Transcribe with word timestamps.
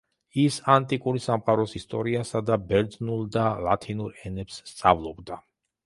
ის 0.43 0.55
ანტიკური 0.75 1.21
სამყაროს 1.25 1.77
ისტორიასა 1.81 2.43
და 2.49 2.59
ბერძნულ 2.73 3.23
და 3.39 3.47
ლათინურ 3.69 4.21
ენებს 4.31 4.61
სწავლობდა. 4.75 5.45